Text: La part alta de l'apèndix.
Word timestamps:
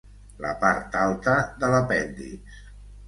La 0.45 0.53
part 0.63 0.97
alta 1.01 1.35
de 1.61 1.71
l'apèndix. 1.75 2.59